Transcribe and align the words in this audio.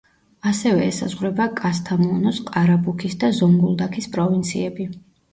ასევე 0.51 0.85
ესაზღვრება 0.91 1.45
კასთამონუს, 1.59 2.39
ყარაბუქის 2.47 3.17
და 3.25 3.29
ზონგულდაქის 3.41 4.09
პროვინციები. 4.17 4.87